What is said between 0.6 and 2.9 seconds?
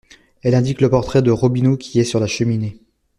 le portrait de Robineau qui est sur la cheminée.